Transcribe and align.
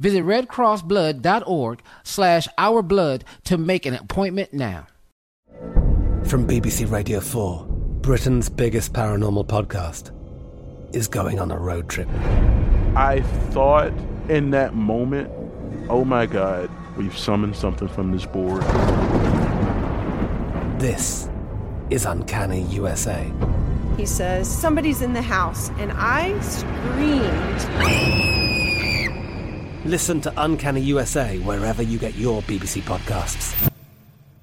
Visit 0.00 0.24
redcrossblood.org 0.24 1.82
slash 2.04 2.48
ourblood 2.58 3.22
to 3.44 3.58
make 3.58 3.86
an 3.86 3.94
appointment 3.94 4.52
now. 4.52 4.86
From 6.24 6.46
BBC 6.46 6.90
Radio 6.90 7.20
4, 7.20 7.66
Britain's 8.00 8.48
biggest 8.48 8.94
paranormal 8.94 9.46
podcast 9.46 10.10
is 10.94 11.06
going 11.06 11.38
on 11.38 11.50
a 11.50 11.58
road 11.58 11.88
trip. 11.88 12.08
I 12.96 13.20
thought 13.50 13.92
in 14.28 14.50
that 14.50 14.74
moment, 14.74 15.30
oh 15.90 16.04
my 16.04 16.24
God, 16.24 16.70
we've 16.96 17.16
summoned 17.16 17.56
something 17.56 17.88
from 17.88 18.10
this 18.10 18.24
board. 18.24 18.62
This 20.80 21.28
is 21.90 22.06
Uncanny 22.06 22.62
USA. 22.62 23.30
He 23.98 24.06
says, 24.06 24.50
Somebody's 24.50 25.02
in 25.02 25.12
the 25.12 25.20
house, 25.20 25.68
and 25.78 25.92
I 25.94 26.40
screamed. 26.40 28.39
Listen 29.90 30.20
to 30.20 30.32
Uncanny 30.36 30.82
USA 30.82 31.36
wherever 31.38 31.82
you 31.82 31.98
get 31.98 32.14
your 32.14 32.42
BBC 32.42 32.80
podcasts, 32.82 33.68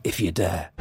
if 0.04 0.20
you 0.20 0.30
dare. 0.30 0.72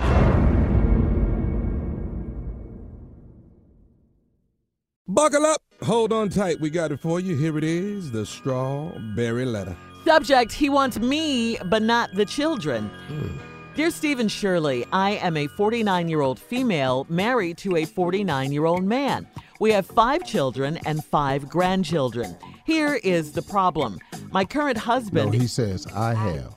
Buckle 5.07 5.47
up, 5.47 5.63
hold 5.85 6.13
on 6.13 6.31
tight. 6.31 6.59
We 6.61 6.71
got 6.71 6.91
it 6.91 6.99
for 6.99 7.21
you. 7.21 7.37
Here 7.37 7.57
it 7.57 7.63
is 7.63 8.11
the 8.11 8.27
strawberry 8.27 9.45
letter. 9.45 9.77
Subject, 10.05 10.51
he 10.51 10.69
wants 10.69 10.99
me, 10.99 11.59
but 11.67 11.83
not 11.83 12.13
the 12.17 12.25
children. 12.25 12.91
Hmm. 13.07 13.37
Dear 13.77 13.93
Stephen 13.93 14.27
Shirley, 14.27 14.85
I 14.91 15.11
am 15.13 15.37
a 15.37 15.47
49 15.47 16.09
year 16.09 16.23
old 16.23 16.41
female 16.41 17.07
married 17.09 17.57
to 17.59 17.77
a 17.77 17.85
49 17.85 18.51
year 18.51 18.65
old 18.65 18.83
man. 18.83 19.29
We 19.59 19.73
have 19.73 19.87
five 19.87 20.25
children 20.25 20.79
and 20.87 21.05
five 21.05 21.49
grandchildren. 21.49 22.37
Here 22.65 23.01
is 23.03 23.33
the 23.33 23.43
problem. 23.43 23.99
My 24.31 24.45
current 24.45 24.77
No, 24.77 24.83
husband, 24.83 25.35
he 25.35 25.47
says, 25.47 25.87
I 25.95 26.15
have. 26.15 26.55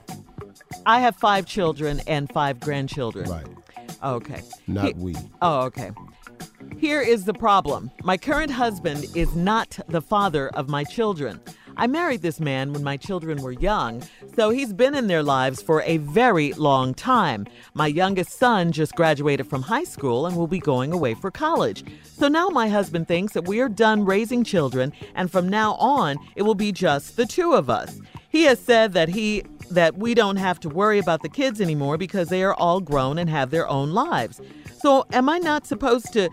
I 0.86 1.00
have 1.00 1.16
five 1.16 1.46
children 1.46 2.00
and 2.06 2.30
five 2.32 2.60
grandchildren. 2.60 3.30
Right. 3.30 3.46
Okay. 4.02 4.42
Not 4.66 4.86
He- 4.86 4.92
we. 4.94 5.14
Oh, 5.40 5.62
okay. 5.62 5.90
Here 6.78 7.00
is 7.00 7.24
the 7.24 7.34
problem. 7.34 7.90
My 8.02 8.16
current 8.16 8.50
husband 8.50 9.06
is 9.14 9.34
not 9.34 9.78
the 9.88 10.00
father 10.00 10.48
of 10.50 10.68
my 10.68 10.84
children. 10.84 11.40
I 11.80 11.86
married 11.86 12.20
this 12.20 12.40
man 12.40 12.74
when 12.74 12.84
my 12.84 12.98
children 12.98 13.40
were 13.40 13.52
young, 13.52 14.02
so 14.36 14.50
he's 14.50 14.70
been 14.70 14.94
in 14.94 15.06
their 15.06 15.22
lives 15.22 15.62
for 15.62 15.80
a 15.84 15.96
very 15.96 16.52
long 16.52 16.92
time. 16.92 17.46
My 17.72 17.86
youngest 17.86 18.32
son 18.32 18.70
just 18.70 18.94
graduated 18.94 19.48
from 19.48 19.62
high 19.62 19.84
school 19.84 20.26
and 20.26 20.36
will 20.36 20.46
be 20.46 20.58
going 20.58 20.92
away 20.92 21.14
for 21.14 21.30
college. 21.30 21.82
So 22.04 22.28
now 22.28 22.50
my 22.50 22.68
husband 22.68 23.08
thinks 23.08 23.32
that 23.32 23.48
we 23.48 23.60
are 23.60 23.68
done 23.70 24.04
raising 24.04 24.44
children, 24.44 24.92
and 25.14 25.32
from 25.32 25.48
now 25.48 25.72
on, 25.76 26.18
it 26.36 26.42
will 26.42 26.54
be 26.54 26.70
just 26.70 27.16
the 27.16 27.24
two 27.24 27.54
of 27.54 27.70
us. 27.70 27.98
He 28.28 28.42
has 28.42 28.60
said 28.60 28.92
that 28.92 29.08
he 29.08 29.44
that 29.70 29.96
we 29.96 30.12
don't 30.14 30.36
have 30.36 30.60
to 30.60 30.68
worry 30.68 30.98
about 30.98 31.22
the 31.22 31.28
kids 31.30 31.60
anymore 31.62 31.96
because 31.96 32.28
they 32.28 32.42
are 32.42 32.54
all 32.54 32.80
grown 32.80 33.16
and 33.16 33.30
have 33.30 33.50
their 33.50 33.68
own 33.68 33.92
lives. 33.92 34.40
So 34.82 35.06
am 35.12 35.28
I 35.28 35.38
not 35.38 35.66
supposed 35.66 36.12
to 36.14 36.28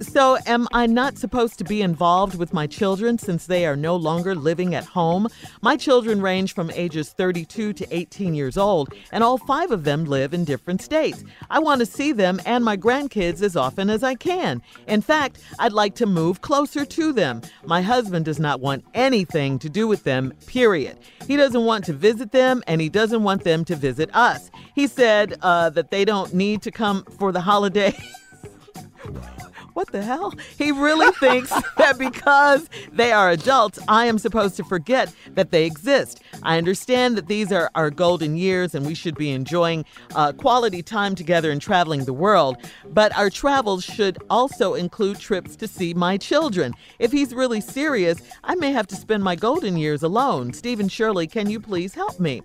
so 0.00 0.38
am 0.46 0.68
I 0.72 0.86
not 0.86 1.18
supposed 1.18 1.58
to 1.58 1.64
be 1.64 1.82
involved 1.82 2.36
with 2.36 2.52
my 2.52 2.66
children 2.66 3.18
since 3.18 3.46
they 3.46 3.66
are 3.66 3.76
no 3.76 3.96
longer 3.96 4.34
living 4.34 4.74
at 4.74 4.84
home? 4.84 5.28
My 5.62 5.76
children 5.76 6.20
range 6.20 6.54
from 6.54 6.70
ages 6.70 7.10
32 7.10 7.72
to 7.72 7.94
18 7.94 8.34
years 8.34 8.56
old, 8.56 8.92
and 9.12 9.24
all 9.24 9.38
five 9.38 9.70
of 9.70 9.84
them 9.84 10.04
live 10.04 10.34
in 10.34 10.44
different 10.44 10.82
states. 10.82 11.24
I 11.50 11.58
want 11.58 11.80
to 11.80 11.86
see 11.86 12.12
them 12.12 12.40
and 12.46 12.64
my 12.64 12.76
grandkids 12.76 13.42
as 13.42 13.56
often 13.56 13.90
as 13.90 14.02
I 14.02 14.14
can. 14.14 14.62
In 14.86 15.00
fact, 15.00 15.38
I'd 15.58 15.72
like 15.72 15.94
to 15.96 16.06
move 16.06 16.40
closer 16.40 16.84
to 16.84 17.12
them. 17.12 17.42
My 17.64 17.82
husband 17.82 18.24
does 18.24 18.38
not 18.38 18.60
want 18.60 18.84
anything 18.94 19.58
to 19.60 19.68
do 19.68 19.86
with 19.86 20.04
them, 20.04 20.32
period. 20.46 20.98
He 21.26 21.36
doesn't 21.36 21.64
want 21.64 21.84
to 21.86 21.92
visit 21.92 22.32
them, 22.32 22.62
and 22.66 22.80
he 22.80 22.88
doesn't 22.88 23.22
want 23.22 23.44
them 23.44 23.64
to 23.66 23.76
visit 23.76 24.14
us. 24.14 24.50
He 24.74 24.86
said 24.86 25.34
uh, 25.42 25.70
that 25.70 25.90
they 25.90 26.04
don't 26.04 26.32
need 26.34 26.62
to 26.62 26.70
come 26.70 27.04
for 27.18 27.32
the 27.32 27.40
holiday. 27.40 27.96
What 29.78 29.92
the 29.92 30.02
hell? 30.02 30.34
He 30.58 30.72
really 30.72 31.12
thinks 31.20 31.50
that 31.76 31.98
because 31.98 32.68
they 32.90 33.12
are 33.12 33.30
adults, 33.30 33.78
I 33.86 34.06
am 34.06 34.18
supposed 34.18 34.56
to 34.56 34.64
forget 34.64 35.14
that 35.36 35.52
they 35.52 35.66
exist. 35.66 36.20
I 36.42 36.58
understand 36.58 37.16
that 37.16 37.28
these 37.28 37.52
are 37.52 37.70
our 37.76 37.88
golden 37.88 38.36
years 38.36 38.74
and 38.74 38.84
we 38.84 38.96
should 38.96 39.14
be 39.14 39.30
enjoying 39.30 39.84
uh, 40.16 40.32
quality 40.32 40.82
time 40.82 41.14
together 41.14 41.52
and 41.52 41.62
traveling 41.62 42.06
the 42.06 42.12
world, 42.12 42.56
but 42.88 43.16
our 43.16 43.30
travels 43.30 43.84
should 43.84 44.18
also 44.28 44.74
include 44.74 45.20
trips 45.20 45.54
to 45.54 45.68
see 45.68 45.94
my 45.94 46.16
children. 46.16 46.74
If 46.98 47.12
he's 47.12 47.32
really 47.32 47.60
serious, 47.60 48.20
I 48.42 48.56
may 48.56 48.72
have 48.72 48.88
to 48.88 48.96
spend 48.96 49.22
my 49.22 49.36
golden 49.36 49.76
years 49.76 50.02
alone. 50.02 50.54
Stephen 50.54 50.88
Shirley, 50.88 51.28
can 51.28 51.48
you 51.48 51.60
please 51.60 51.94
help 51.94 52.18
me? 52.18 52.42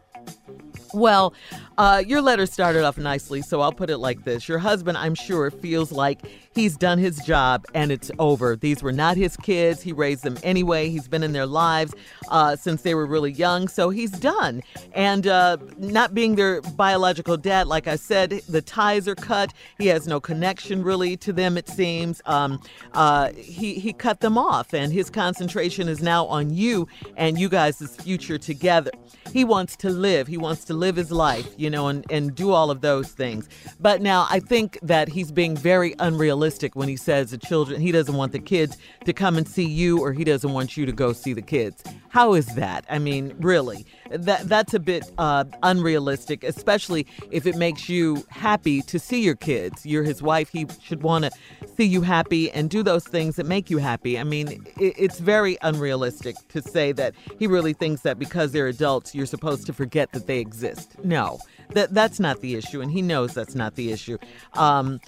Well, 0.93 1.33
uh, 1.75 2.03
your 2.05 2.21
letter 2.21 2.45
started 2.45 2.83
off 2.83 2.99
nicely, 2.99 3.41
so 3.41 3.61
I'll 3.61 3.71
put 3.71 3.89
it 3.89 3.97
like 3.97 4.23
this. 4.25 4.47
Your 4.47 4.59
husband, 4.59 4.95
I'm 4.95 5.15
sure, 5.15 5.49
feels 5.49 5.91
like 5.91 6.21
he's 6.53 6.77
done 6.77 6.99
his 6.99 7.17
job 7.25 7.65
and 7.73 7.91
it's 7.91 8.11
over. 8.19 8.55
These 8.55 8.83
were 8.83 8.91
not 8.91 9.17
his 9.17 9.35
kids. 9.37 9.81
He 9.81 9.91
raised 9.91 10.23
them 10.23 10.37
anyway. 10.43 10.89
He's 10.89 11.07
been 11.07 11.23
in 11.23 11.33
their 11.33 11.47
lives 11.47 11.95
uh, 12.29 12.55
since 12.55 12.83
they 12.83 12.93
were 12.93 13.07
really 13.07 13.31
young, 13.31 13.67
so 13.67 13.89
he's 13.89 14.11
done. 14.11 14.61
And 14.93 15.25
uh, 15.25 15.57
not 15.79 16.13
being 16.13 16.35
their 16.35 16.61
biological 16.61 17.37
dad, 17.37 17.65
like 17.65 17.87
I 17.87 17.95
said, 17.95 18.41
the 18.47 18.61
ties 18.61 19.07
are 19.07 19.15
cut. 19.15 19.51
He 19.79 19.87
has 19.87 20.07
no 20.07 20.19
connection 20.19 20.83
really 20.83 21.17
to 21.17 21.33
them, 21.33 21.57
it 21.57 21.67
seems. 21.67 22.21
Um, 22.25 22.61
uh, 22.93 23.31
he, 23.33 23.75
he 23.79 23.93
cut 23.93 24.19
them 24.19 24.37
off, 24.37 24.75
and 24.75 24.93
his 24.93 25.09
concentration 25.09 25.87
is 25.89 26.03
now 26.03 26.27
on 26.27 26.53
you 26.53 26.87
and 27.17 27.39
you 27.39 27.49
guys' 27.49 27.95
future 27.95 28.37
together. 28.37 28.91
He 29.31 29.43
wants 29.43 29.75
to 29.77 29.89
live. 29.89 30.27
He 30.27 30.37
wants 30.37 30.65
to 30.65 30.75
live 30.75 30.82
his 30.95 31.11
life, 31.11 31.47
you 31.57 31.69
know, 31.69 31.87
and, 31.87 32.05
and 32.09 32.35
do 32.35 32.51
all 32.51 32.69
of 32.69 32.81
those 32.81 33.09
things. 33.09 33.49
But 33.79 34.01
now 34.01 34.27
I 34.29 34.39
think 34.39 34.79
that 34.81 35.09
he's 35.09 35.31
being 35.31 35.55
very 35.55 35.95
unrealistic 35.99 36.75
when 36.75 36.89
he 36.89 36.95
says 36.95 37.31
the 37.31 37.37
children, 37.37 37.81
he 37.81 37.91
doesn't 37.91 38.15
want 38.15 38.31
the 38.31 38.39
kids 38.39 38.77
to 39.05 39.13
come 39.13 39.37
and 39.37 39.47
see 39.47 39.65
you 39.65 39.99
or 39.99 40.13
he 40.13 40.23
doesn't 40.23 40.51
want 40.51 40.77
you 40.77 40.85
to 40.85 40.91
go 40.91 41.13
see 41.13 41.33
the 41.33 41.41
kids. 41.41 41.83
How 42.09 42.33
is 42.33 42.45
that? 42.55 42.85
I 42.89 42.99
mean, 42.99 43.35
really, 43.39 43.85
that 44.13 44.47
that's 44.47 44.73
a 44.73 44.79
bit 44.79 45.11
uh, 45.17 45.45
unrealistic, 45.63 46.43
especially 46.43 47.05
if 47.31 47.45
it 47.45 47.55
makes 47.55 47.89
you 47.89 48.25
happy 48.29 48.81
to 48.83 48.99
see 48.99 49.21
your 49.21 49.35
kids. 49.35 49.85
You're 49.85 50.03
his 50.03 50.21
wife. 50.21 50.49
He 50.49 50.67
should 50.81 51.03
want 51.03 51.25
to 51.25 51.31
see 51.75 51.85
you 51.85 52.01
happy 52.01 52.51
and 52.51 52.69
do 52.69 52.83
those 52.83 53.05
things 53.05 53.35
that 53.35 53.45
make 53.45 53.69
you 53.69 53.77
happy. 53.77 54.19
I 54.19 54.23
mean, 54.23 54.65
it, 54.79 54.93
it's 54.97 55.19
very 55.19 55.57
unrealistic 55.61 56.35
to 56.49 56.61
say 56.61 56.91
that 56.93 57.13
he 57.39 57.47
really 57.47 57.73
thinks 57.73 58.01
that 58.01 58.19
because 58.19 58.51
they're 58.51 58.67
adults, 58.67 59.15
you're 59.15 59.25
supposed 59.25 59.65
to 59.67 59.73
forget 59.73 60.11
that 60.11 60.27
they 60.27 60.39
exist. 60.39 60.91
No, 61.03 61.39
that 61.69 61.93
that's 61.93 62.19
not 62.19 62.41
the 62.41 62.55
issue, 62.55 62.81
and 62.81 62.91
he 62.91 63.01
knows 63.01 63.33
that's 63.33 63.55
not 63.55 63.75
the 63.75 63.91
issue. 63.91 64.17
Um, 64.53 64.99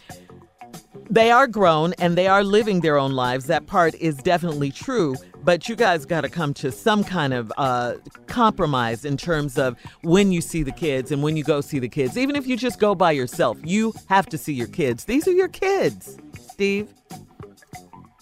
they 1.09 1.31
are 1.31 1.47
grown 1.47 1.93
and 1.93 2.17
they 2.17 2.27
are 2.27 2.43
living 2.43 2.81
their 2.81 2.97
own 2.97 3.11
lives. 3.11 3.45
That 3.45 3.67
part 3.67 3.95
is 3.95 4.15
definitely 4.17 4.71
true. 4.71 5.15
But 5.43 5.69
you 5.69 5.75
guys 5.75 6.05
got 6.05 6.21
to 6.21 6.29
come 6.29 6.53
to 6.55 6.71
some 6.71 7.03
kind 7.03 7.33
of 7.33 7.53
uh, 7.57 7.95
compromise 8.27 9.05
in 9.05 9.15
terms 9.15 9.57
of 9.57 9.77
when 10.01 10.31
you 10.31 10.41
see 10.41 10.63
the 10.63 10.71
kids 10.71 11.11
and 11.11 11.21
when 11.21 11.37
you 11.37 11.43
go 11.43 11.61
see 11.61 11.79
the 11.79 11.89
kids. 11.89 12.17
Even 12.17 12.35
if 12.35 12.47
you 12.47 12.57
just 12.57 12.79
go 12.79 12.95
by 12.95 13.11
yourself, 13.11 13.57
you 13.63 13.93
have 14.07 14.25
to 14.27 14.37
see 14.37 14.53
your 14.53 14.67
kids. 14.67 15.05
These 15.05 15.27
are 15.27 15.33
your 15.33 15.47
kids, 15.47 16.17
Steve. 16.39 16.89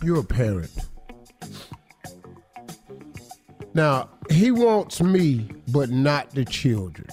You're 0.01 0.19
a 0.19 0.23
parent. 0.23 0.71
Now, 3.73 4.09
he 4.29 4.51
wants 4.51 5.01
me, 5.01 5.49
but 5.69 5.89
not 5.89 6.31
the 6.31 6.45
children. 6.45 7.07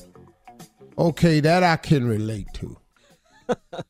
Okay, 0.98 1.40
that 1.40 1.62
I 1.62 1.76
can 1.76 2.06
relate 2.06 2.48
to. 2.54 2.76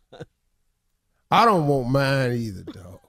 I 1.31 1.45
don't 1.45 1.67
want 1.67 1.91
mine 1.91 2.33
either, 2.33 2.65
dog. 2.65 3.01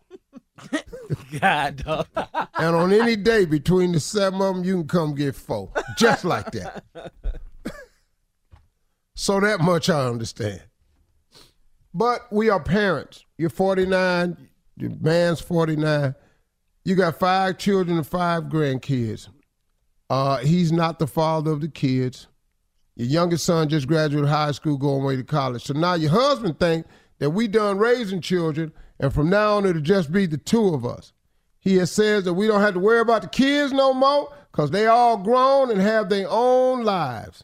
God, 1.39 1.83
dog. 1.83 2.07
and 2.53 2.75
on 2.75 2.93
any 2.93 3.15
day 3.15 3.45
between 3.45 3.91
the 3.91 3.99
seven 3.99 4.41
of 4.41 4.55
them, 4.55 4.63
you 4.63 4.75
can 4.77 4.87
come 4.87 5.15
get 5.15 5.35
four. 5.35 5.71
Just 5.97 6.23
like 6.23 6.51
that. 6.51 6.83
so 9.15 9.39
that 9.39 9.61
much 9.61 9.89
I 9.89 10.05
understand. 10.05 10.61
But 11.93 12.31
we 12.31 12.49
are 12.49 12.61
parents. 12.61 13.25
You're 13.37 13.49
49, 13.49 14.37
your 14.77 14.91
man's 15.01 15.41
49. 15.41 16.15
You 16.85 16.95
got 16.95 17.19
five 17.19 17.57
children 17.57 17.97
and 17.97 18.07
five 18.07 18.43
grandkids. 18.43 19.27
Uh, 20.09 20.37
he's 20.37 20.71
not 20.71 20.99
the 20.99 21.07
father 21.07 21.51
of 21.51 21.61
the 21.61 21.67
kids. 21.67 22.27
Your 22.95 23.07
youngest 23.07 23.45
son 23.45 23.69
just 23.69 23.87
graduated 23.87 24.29
high 24.29 24.51
school, 24.51 24.77
going 24.77 25.01
away 25.01 25.15
to 25.15 25.23
college. 25.23 25.63
So 25.63 25.73
now 25.73 25.93
your 25.95 26.11
husband 26.11 26.59
think 26.59 26.85
that 27.21 27.29
we 27.29 27.47
done 27.47 27.77
raising 27.77 28.19
children, 28.19 28.73
and 28.99 29.13
from 29.13 29.29
now 29.29 29.57
on 29.57 29.65
it'll 29.67 29.79
just 29.79 30.11
be 30.11 30.25
the 30.25 30.39
two 30.39 30.73
of 30.73 30.83
us. 30.83 31.13
He 31.59 31.75
has 31.75 31.91
says 31.91 32.23
that 32.23 32.33
we 32.33 32.47
don't 32.47 32.61
have 32.61 32.73
to 32.73 32.79
worry 32.79 32.99
about 32.99 33.21
the 33.21 33.27
kids 33.27 33.71
no 33.71 33.93
more 33.93 34.33
because 34.51 34.71
they 34.71 34.87
all 34.87 35.17
grown 35.17 35.69
and 35.69 35.79
have 35.79 36.09
their 36.09 36.25
own 36.27 36.83
lives. 36.83 37.43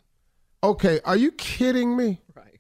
Okay, 0.63 0.99
are 1.05 1.15
you 1.15 1.31
kidding 1.31 1.95
me? 1.95 2.21
Right. 2.35 2.59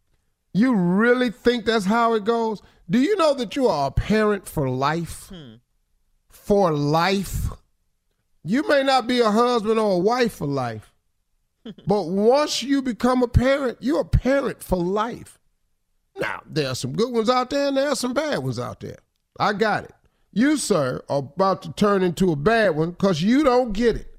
You 0.53 0.75
really 0.75 1.31
think 1.31 1.65
that's 1.65 1.85
how 1.85 2.13
it 2.13 2.23
goes? 2.23 2.61
Do 2.87 2.99
you 2.99 3.15
know 3.15 3.33
that 3.33 3.55
you 3.55 3.67
are 3.67 3.87
a 3.87 3.91
parent 3.91 4.47
for 4.47 4.69
life? 4.69 5.29
Hmm. 5.29 5.55
For 6.29 6.71
life? 6.71 7.47
You 8.43 8.67
may 8.67 8.83
not 8.83 9.07
be 9.07 9.21
a 9.21 9.31
husband 9.31 9.79
or 9.79 9.93
a 9.93 9.99
wife 9.99 10.35
for 10.35 10.45
life, 10.45 10.93
but 11.87 12.03
once 12.03 12.61
you 12.61 12.83
become 12.83 13.23
a 13.23 13.27
parent, 13.27 13.79
you're 13.81 14.01
a 14.01 14.05
parent 14.05 14.61
for 14.61 14.77
life. 14.77 15.39
Now, 16.19 16.41
there 16.45 16.69
are 16.69 16.75
some 16.75 16.93
good 16.93 17.13
ones 17.13 17.29
out 17.29 17.49
there 17.49 17.67
and 17.67 17.77
there 17.77 17.89
are 17.89 17.95
some 17.95 18.13
bad 18.13 18.39
ones 18.39 18.59
out 18.59 18.79
there. 18.79 18.97
I 19.39 19.53
got 19.53 19.83
it. 19.85 19.93
You, 20.31 20.57
sir, 20.57 21.01
are 21.09 21.19
about 21.19 21.61
to 21.63 21.73
turn 21.73 22.03
into 22.03 22.31
a 22.31 22.35
bad 22.35 22.75
one 22.75 22.91
because 22.91 23.21
you 23.21 23.43
don't 23.43 23.73
get 23.73 23.95
it. 23.95 24.15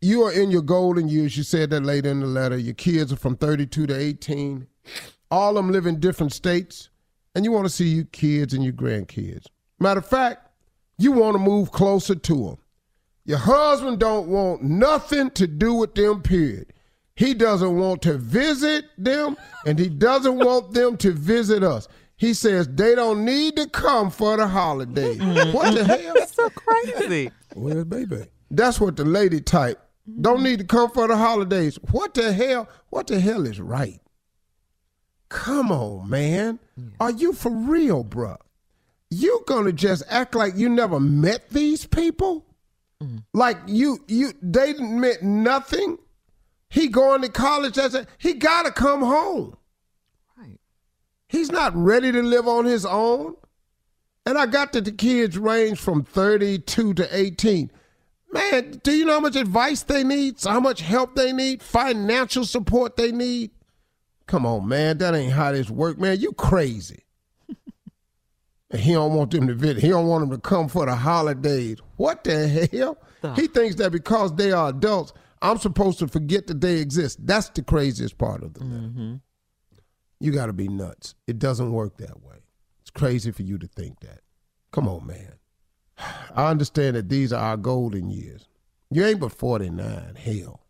You 0.00 0.22
are 0.22 0.32
in 0.32 0.50
your 0.50 0.62
golden 0.62 1.08
years. 1.08 1.36
You 1.36 1.42
said 1.42 1.70
that 1.70 1.82
later 1.82 2.10
in 2.10 2.20
the 2.20 2.26
letter. 2.26 2.56
Your 2.56 2.74
kids 2.74 3.12
are 3.12 3.16
from 3.16 3.36
32 3.36 3.86
to 3.86 3.96
18. 3.96 4.66
All 5.30 5.50
of 5.50 5.64
them 5.64 5.72
live 5.72 5.86
in 5.86 6.00
different 6.00 6.32
states. 6.32 6.90
And 7.34 7.44
you 7.44 7.52
want 7.52 7.66
to 7.66 7.72
see 7.72 7.88
your 7.88 8.04
kids 8.06 8.54
and 8.54 8.64
your 8.64 8.72
grandkids. 8.72 9.46
Matter 9.78 9.98
of 9.98 10.06
fact, 10.06 10.48
you 10.98 11.12
want 11.12 11.34
to 11.34 11.38
move 11.38 11.70
closer 11.72 12.14
to 12.14 12.34
them. 12.34 12.58
Your 13.24 13.38
husband 13.38 13.98
don't 13.98 14.28
want 14.28 14.62
nothing 14.62 15.30
to 15.30 15.46
do 15.46 15.74
with 15.74 15.94
them, 15.94 16.22
period. 16.22 16.72
He 17.16 17.32
doesn't 17.34 17.76
want 17.76 18.02
to 18.02 18.18
visit 18.18 18.84
them, 18.98 19.36
and 19.64 19.78
he 19.78 19.88
doesn't 19.88 20.36
want 20.36 20.72
them 20.72 20.96
to 20.98 21.12
visit 21.12 21.62
us. 21.62 21.88
He 22.18 22.34
says 22.34 22.68
they 22.68 22.94
don't 22.94 23.24
need 23.24 23.56
to 23.56 23.68
come 23.68 24.10
for 24.10 24.36
the 24.36 24.46
holidays. 24.46 25.18
what 25.52 25.74
the 25.74 25.84
hell? 25.84 26.14
That's 26.14 26.34
so 26.34 26.48
crazy. 26.50 27.30
Where's 27.54 27.84
baby? 27.84 28.26
That's 28.50 28.80
what 28.80 28.96
the 28.96 29.04
lady 29.04 29.40
type. 29.40 29.80
Don't 30.20 30.42
need 30.42 30.60
to 30.60 30.64
come 30.64 30.90
for 30.90 31.08
the 31.08 31.16
holidays. 31.16 31.78
What 31.90 32.14
the 32.14 32.32
hell? 32.32 32.68
What 32.90 33.08
the 33.08 33.18
hell 33.18 33.46
is 33.46 33.60
right? 33.60 34.00
Come 35.28 35.72
on, 35.72 36.08
man. 36.08 36.58
Are 37.00 37.10
you 37.10 37.32
for 37.32 37.50
real, 37.50 38.04
bruh? 38.04 38.36
You 39.10 39.42
gonna 39.46 39.72
just 39.72 40.02
act 40.08 40.34
like 40.34 40.54
you 40.56 40.68
never 40.68 41.00
met 41.00 41.50
these 41.50 41.86
people? 41.86 42.46
Mm. 43.02 43.24
Like 43.32 43.58
you 43.66 43.98
you 44.06 44.32
they 44.42 44.74
meant 44.74 45.22
nothing? 45.22 45.98
He 46.76 46.88
going 46.88 47.22
to 47.22 47.30
college, 47.30 47.76
that's 47.76 47.94
it. 47.94 48.06
He 48.18 48.34
gotta 48.34 48.70
come 48.70 49.00
home. 49.00 49.56
Right. 50.36 50.60
He's 51.26 51.50
not 51.50 51.74
ready 51.74 52.12
to 52.12 52.22
live 52.22 52.46
on 52.46 52.66
his 52.66 52.84
own. 52.84 53.34
And 54.26 54.36
I 54.36 54.44
got 54.44 54.74
that 54.74 54.84
the 54.84 54.92
kids 54.92 55.38
range 55.38 55.78
from 55.78 56.04
32 56.04 56.92
to 56.92 57.16
18. 57.16 57.70
Man, 58.30 58.80
do 58.82 58.92
you 58.92 59.06
know 59.06 59.14
how 59.14 59.20
much 59.20 59.36
advice 59.36 59.84
they 59.84 60.04
need? 60.04 60.36
How 60.44 60.60
much 60.60 60.82
help 60.82 61.14
they 61.14 61.32
need? 61.32 61.62
Financial 61.62 62.44
support 62.44 62.96
they 62.96 63.10
need? 63.10 63.52
Come 64.26 64.44
on, 64.44 64.68
man. 64.68 64.98
That 64.98 65.14
ain't 65.14 65.32
how 65.32 65.52
this 65.52 65.70
work, 65.70 65.98
man. 65.98 66.20
You 66.20 66.32
crazy. 66.32 67.04
and 68.70 68.82
he 68.82 68.92
don't 68.92 69.14
want 69.14 69.30
them 69.30 69.46
to 69.46 69.54
visit. 69.54 69.78
He 69.78 69.88
don't 69.88 70.08
want 70.08 70.28
them 70.28 70.38
to 70.38 70.46
come 70.46 70.68
for 70.68 70.84
the 70.84 70.94
holidays. 70.94 71.78
What 71.96 72.22
the 72.24 72.68
hell? 72.70 72.98
He 73.34 73.46
thinks 73.46 73.76
that 73.76 73.92
because 73.92 74.34
they 74.34 74.52
are 74.52 74.68
adults, 74.68 75.14
I'm 75.42 75.58
supposed 75.58 75.98
to 76.00 76.08
forget 76.08 76.46
that 76.46 76.60
they 76.60 76.78
exist. 76.78 77.24
That's 77.26 77.48
the 77.50 77.62
craziest 77.62 78.18
part 78.18 78.42
of 78.42 78.54
the 78.54 78.64
letter. 78.64 78.76
Mm-hmm. 78.76 79.14
You 80.20 80.32
got 80.32 80.46
to 80.46 80.52
be 80.52 80.68
nuts. 80.68 81.14
It 81.26 81.38
doesn't 81.38 81.72
work 81.72 81.98
that 81.98 82.22
way. 82.22 82.36
It's 82.80 82.90
crazy 82.90 83.30
for 83.30 83.42
you 83.42 83.58
to 83.58 83.66
think 83.66 84.00
that. 84.00 84.20
Come 84.72 84.88
on, 84.88 85.06
man. 85.06 85.34
I 86.34 86.50
understand 86.50 86.96
that 86.96 87.08
these 87.08 87.32
are 87.32 87.42
our 87.42 87.56
golden 87.56 88.10
years. 88.10 88.48
You 88.90 89.04
ain't 89.04 89.20
but 89.20 89.32
49. 89.32 90.14
Hell. 90.14 90.60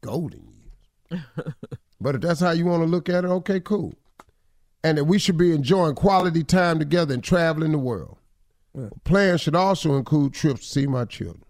Golden 0.00 0.48
years. 0.48 1.22
but 2.00 2.14
if 2.14 2.20
that's 2.22 2.40
how 2.40 2.52
you 2.52 2.64
want 2.64 2.82
to 2.82 2.88
look 2.88 3.08
at 3.08 3.24
it, 3.24 3.28
okay, 3.28 3.60
cool. 3.60 3.94
And 4.82 4.98
that 4.98 5.04
we 5.04 5.18
should 5.18 5.36
be 5.38 5.52
enjoying 5.52 5.94
quality 5.94 6.44
time 6.44 6.78
together 6.78 7.14
and 7.14 7.24
traveling 7.24 7.72
the 7.72 7.78
world. 7.78 8.18
Plans 9.04 9.40
should 9.40 9.54
also 9.54 9.96
include 9.96 10.34
trips 10.34 10.62
to 10.62 10.66
see 10.66 10.86
my 10.86 11.04
children. 11.04 11.44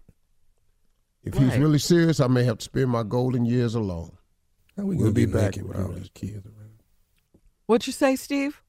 If 1.25 1.33
he's 1.35 1.57
really 1.57 1.79
serious, 1.79 2.19
I 2.19 2.27
may 2.27 2.43
have 2.43 2.59
to 2.59 2.63
spend 2.63 2.89
my 2.89 3.03
golden 3.03 3.45
years 3.45 3.73
alone. 3.73 4.11
How 4.77 4.83
we 4.83 4.95
We'll 4.95 5.11
be 5.11 5.25
be 5.25 5.31
back 5.31 5.55
back 5.55 5.63
with 5.65 5.77
all 5.77 5.91
these 5.93 6.11
kids 6.13 6.45
around? 6.45 6.83
What'd 7.65 7.87
you 7.87 7.93
say, 7.93 8.15
Steve? 8.15 8.61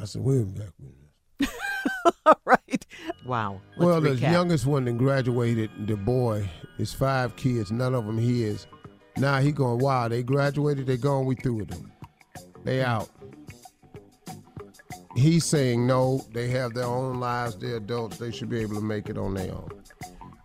I 0.00 0.04
said, 0.04 0.22
we'll 0.22 0.44
be 0.44 0.60
back 0.60 0.72
with 0.78 0.94
this. 1.38 1.50
All 2.26 2.40
right. 2.46 2.86
Wow. 3.26 3.60
Let's 3.76 3.86
well, 3.86 4.00
the 4.00 4.14
youngest 4.14 4.64
one 4.64 4.86
that 4.86 4.96
graduated, 4.96 5.70
the 5.86 5.96
boy, 5.96 6.48
is 6.78 6.94
five 6.94 7.36
kids, 7.36 7.70
none 7.70 7.94
of 7.94 8.06
them 8.06 8.16
his. 8.16 8.66
Now 9.18 9.40
he 9.40 9.52
going, 9.52 9.80
wow, 9.80 10.08
they 10.08 10.22
graduated, 10.22 10.86
they 10.86 10.96
gone, 10.96 11.26
we 11.26 11.34
through 11.34 11.56
with 11.56 11.68
them. 11.68 11.92
They 12.64 12.82
out. 12.82 13.10
He's 15.14 15.44
saying 15.44 15.86
no, 15.86 16.24
they 16.32 16.48
have 16.48 16.72
their 16.72 16.84
own 16.86 17.20
lives, 17.20 17.56
they're 17.56 17.76
adults, 17.76 18.16
they 18.16 18.32
should 18.32 18.48
be 18.48 18.60
able 18.60 18.76
to 18.76 18.80
make 18.80 19.10
it 19.10 19.18
on 19.18 19.34
their 19.34 19.52
own. 19.52 19.68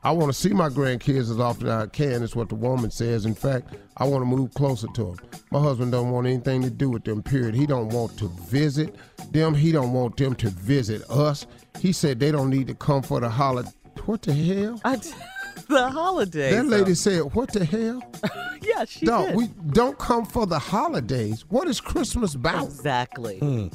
I 0.07 0.11
want 0.11 0.31
to 0.31 0.39
see 0.39 0.53
my 0.53 0.69
grandkids 0.69 1.29
as 1.29 1.37
often 1.37 1.67
as 1.67 1.83
I 1.83 1.87
can, 1.87 2.23
is 2.23 2.33
what 2.33 2.47
the 2.47 2.55
woman 2.55 2.89
says. 2.91 3.25
In 3.25 3.35
fact, 3.35 3.73
I 3.97 4.05
want 4.05 4.21
to 4.21 4.25
move 4.25 4.53
closer 4.53 4.87
to 4.93 5.03
them. 5.03 5.17
My 5.51 5.59
husband 5.59 5.91
don't 5.91 6.11
want 6.11 6.27
anything 6.27 6.61
to 6.61 6.69
do 6.69 6.89
with 6.89 7.03
them, 7.03 7.21
period. 7.21 7.55
He 7.55 7.65
don't 7.65 7.89
want 7.89 8.17
to 8.19 8.29
visit 8.47 8.95
them. 9.33 9.53
He 9.53 9.73
don't 9.73 9.91
want 9.91 10.15
them 10.15 10.33
to 10.35 10.49
visit 10.49 11.01
us. 11.09 11.45
He 11.81 11.91
said 11.91 12.21
they 12.21 12.31
don't 12.31 12.49
need 12.49 12.67
to 12.67 12.73
come 12.73 13.01
for 13.01 13.19
the 13.19 13.27
holiday. 13.27 13.69
What 14.05 14.21
the 14.21 14.33
hell? 14.33 14.79
I, 14.85 14.95
the 15.67 15.89
holidays. 15.89 16.55
That 16.55 16.67
lady 16.67 16.83
though. 16.85 16.93
said, 16.93 17.19
what 17.35 17.51
the 17.51 17.65
hell? 17.65 18.01
Yeah, 18.61 18.85
she 18.85 19.05
Don't 19.05 19.27
did. 19.27 19.35
we 19.35 19.47
don't 19.71 19.97
come 19.97 20.25
for 20.25 20.45
the 20.45 20.59
holidays. 20.59 21.45
What 21.47 21.67
is 21.69 21.79
Christmas 21.79 22.33
about? 22.35 22.65
Exactly. 22.65 23.39
Hmm. 23.39 23.67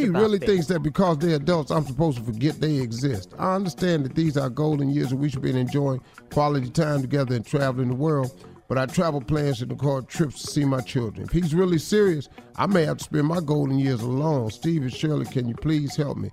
He 0.00 0.08
really 0.08 0.38
thinks 0.38 0.66
that 0.66 0.80
because 0.80 1.18
they're 1.18 1.36
adults, 1.36 1.70
I'm 1.70 1.84
supposed 1.86 2.18
to 2.18 2.24
forget 2.24 2.60
they 2.60 2.76
exist. 2.76 3.34
I 3.38 3.54
understand 3.54 4.04
that 4.04 4.14
these 4.14 4.36
are 4.36 4.48
golden 4.50 4.90
years 4.90 5.12
and 5.12 5.20
we 5.20 5.28
should 5.28 5.42
be 5.42 5.58
enjoying 5.58 6.00
quality 6.32 6.70
time 6.70 7.00
together 7.02 7.34
and 7.34 7.44
traveling 7.46 7.88
the 7.88 7.94
world. 7.94 8.30
but 8.70 8.78
I 8.78 8.86
travel 8.86 9.20
plans 9.20 9.58
to 9.58 9.66
record 9.66 10.06
trips 10.06 10.42
to 10.42 10.46
see 10.46 10.64
my 10.64 10.80
children. 10.80 11.26
If 11.26 11.32
he's 11.32 11.52
really 11.52 11.78
serious, 11.78 12.28
I 12.54 12.66
may 12.66 12.84
have 12.84 12.98
to 12.98 13.04
spend 13.04 13.26
my 13.26 13.40
golden 13.40 13.80
years 13.80 14.00
alone. 14.00 14.48
Steve 14.52 14.82
and 14.82 14.94
Shirley, 14.94 15.24
can 15.24 15.48
you 15.48 15.56
please 15.56 15.96
help 15.96 16.16
me? 16.16 16.30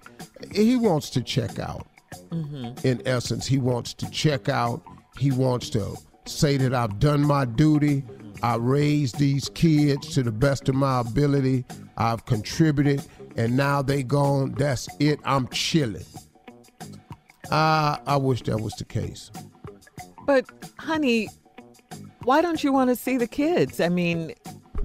He 0.51 0.75
wants 0.75 1.09
to 1.11 1.23
check 1.23 1.57
out. 1.57 1.87
Mm-hmm. 2.29 2.87
In 2.87 3.01
essence, 3.07 3.47
he 3.47 3.57
wants 3.57 3.95
to 3.95 4.09
check 4.11 4.49
out. 4.49 4.83
He 5.17 5.31
wants 5.31 5.71
to 5.71 5.95
say 6.27 6.57
that 6.57 6.75
I've 6.75 6.99
done 6.99 7.25
my 7.25 7.45
duty. 7.45 8.03
I 8.43 8.57
raised 8.57 9.17
these 9.17 9.49
kids 9.49 10.13
to 10.13 10.21
the 10.21 10.31
best 10.31 10.69
of 10.69 10.75
my 10.75 10.99
ability. 10.99 11.65
I've 11.97 12.25
contributed, 12.25 13.03
and 13.37 13.55
now 13.55 13.81
they 13.81 14.03
gone. 14.03 14.53
That's 14.53 14.87
it. 14.99 15.19
I'm 15.23 15.47
chilling. 15.49 16.05
Uh, 17.49 17.97
I 18.05 18.17
wish 18.17 18.41
that 18.43 18.59
was 18.59 18.73
the 18.73 18.85
case. 18.85 19.31
But, 20.25 20.45
honey, 20.77 21.29
why 22.23 22.41
don't 22.41 22.61
you 22.63 22.73
want 22.73 22.89
to 22.89 22.95
see 22.95 23.15
the 23.15 23.27
kids? 23.27 23.79
I 23.79 23.87
mean, 23.87 24.33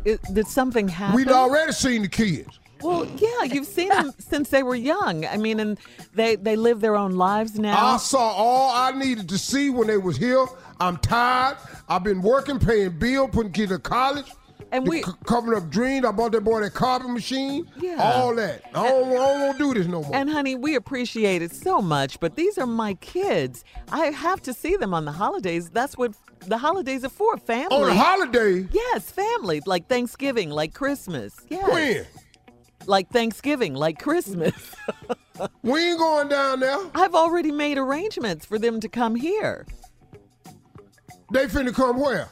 it, 0.04 0.20
did 0.32 0.46
something 0.46 0.86
happen? 0.86 1.16
We'd 1.16 1.28
already 1.28 1.72
seen 1.72 2.02
the 2.02 2.08
kids. 2.08 2.60
Well, 2.82 3.06
yeah, 3.16 3.44
you've 3.44 3.66
seen 3.66 3.88
them 3.88 4.12
since 4.18 4.50
they 4.50 4.62
were 4.62 4.74
young. 4.74 5.24
I 5.26 5.36
mean, 5.36 5.60
and 5.60 5.78
they 6.14 6.34
they 6.34 6.56
live 6.56 6.80
their 6.80 6.96
own 6.96 7.12
lives 7.12 7.56
now. 7.58 7.94
I 7.94 7.96
saw 7.96 8.18
all 8.18 8.72
I 8.74 8.90
needed 8.90 9.28
to 9.28 9.38
see 9.38 9.70
when 9.70 9.86
they 9.86 9.98
was 9.98 10.16
here. 10.16 10.44
I'm 10.80 10.96
tired. 10.96 11.58
I've 11.88 12.02
been 12.02 12.22
working, 12.22 12.58
paying 12.58 12.98
bill, 12.98 13.28
putting 13.28 13.52
kids 13.52 13.70
to 13.70 13.78
college. 13.78 14.26
And 14.72 14.86
the 14.86 14.90
we- 14.90 15.02
c- 15.02 15.12
covering 15.26 15.56
up 15.62 15.68
dreams. 15.70 16.04
I 16.06 16.10
bought 16.12 16.32
that 16.32 16.42
boy 16.44 16.62
that 16.62 16.72
carpet 16.74 17.10
machine. 17.10 17.70
Yeah. 17.78 17.96
All 18.02 18.34
that. 18.36 18.62
I 18.74 18.88
don't, 18.88 19.08
I 19.10 19.14
don't 19.14 19.40
want 19.42 19.58
to 19.58 19.64
do 19.64 19.74
this 19.78 19.86
no 19.86 20.02
more. 20.02 20.14
And 20.14 20.30
honey, 20.30 20.54
we 20.56 20.74
appreciate 20.74 21.42
it 21.42 21.52
so 21.52 21.80
much, 21.82 22.18
but 22.20 22.36
these 22.36 22.56
are 22.58 22.66
my 22.66 22.94
kids. 22.94 23.64
I 23.90 24.06
have 24.06 24.40
to 24.42 24.54
see 24.54 24.76
them 24.76 24.94
on 24.94 25.04
the 25.04 25.12
holidays. 25.12 25.68
That's 25.70 25.96
what 25.98 26.14
the 26.46 26.56
holidays 26.58 27.04
are 27.04 27.10
for, 27.10 27.36
family. 27.36 27.76
On 27.76 27.88
a 27.90 27.94
holiday, 27.94 28.66
Yes, 28.72 29.10
family, 29.10 29.60
like 29.66 29.88
Thanksgiving, 29.88 30.50
like 30.50 30.72
Christmas. 30.74 31.36
Yes. 31.50 31.70
when? 31.70 32.06
Like 32.86 33.10
Thanksgiving, 33.10 33.74
like 33.74 33.98
Christmas. 34.00 34.54
We 35.62 35.80
ain't 35.90 35.98
going 35.98 36.28
down 36.28 36.60
there. 36.60 36.78
I've 36.94 37.14
already 37.14 37.50
made 37.50 37.76
arrangements 37.78 38.44
for 38.46 38.58
them 38.58 38.78
to 38.80 38.88
come 38.88 39.16
here. 39.16 39.66
They 41.32 41.46
finna 41.46 41.74
come 41.74 41.98
where? 41.98 42.28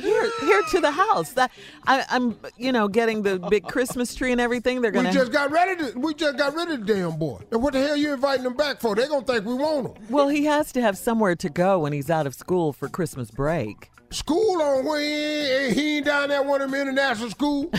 Here, 0.00 0.30
here 0.40 0.62
to 0.62 0.80
the 0.80 0.90
house. 0.90 1.32
That 1.32 1.50
I, 1.86 2.04
I'm, 2.10 2.38
you 2.56 2.72
know, 2.72 2.88
getting 2.88 3.22
the 3.22 3.38
big 3.38 3.64
Christmas 3.64 4.14
tree 4.14 4.32
and 4.32 4.40
everything. 4.40 4.80
They're 4.80 4.90
gonna. 4.90 5.08
We 5.08 5.14
just 5.14 5.32
got 5.32 5.50
ready 5.50 5.92
to. 5.92 5.98
We 5.98 6.14
just 6.14 6.36
got 6.36 6.54
rid 6.54 6.70
of 6.70 6.86
the 6.86 6.94
damn 6.94 7.18
boy. 7.18 7.40
And 7.50 7.62
what 7.62 7.72
the 7.72 7.80
hell 7.80 7.96
you 7.96 8.12
inviting 8.12 8.44
them 8.44 8.54
back 8.54 8.80
for? 8.80 8.94
They 8.94 9.08
gonna 9.08 9.24
think 9.24 9.44
we 9.44 9.54
want 9.54 9.94
them. 9.94 10.04
well, 10.10 10.28
he 10.28 10.44
has 10.44 10.72
to 10.72 10.80
have 10.80 10.98
somewhere 10.98 11.36
to 11.36 11.48
go 11.48 11.80
when 11.80 11.92
he's 11.92 12.10
out 12.10 12.26
of 12.26 12.34
school 12.34 12.72
for 12.72 12.88
Christmas 12.88 13.30
break. 13.30 13.90
School 14.10 14.62
on 14.62 14.84
where 14.84 15.00
he 15.00 15.06
ain't, 15.06 15.74
he 15.74 15.96
ain't 15.96 16.06
down 16.06 16.28
there 16.28 16.42
one 16.42 16.62
of 16.62 16.70
them 16.70 16.80
international 16.80 17.30
school. 17.30 17.70